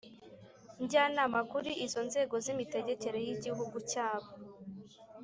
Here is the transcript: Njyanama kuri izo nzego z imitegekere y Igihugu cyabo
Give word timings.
Njyanama 0.83 1.39
kuri 1.51 1.71
izo 1.85 2.01
nzego 2.07 2.35
z 2.43 2.45
imitegekere 2.53 3.19
y 3.25 3.29
Igihugu 3.35 3.77
cyabo 3.91 4.29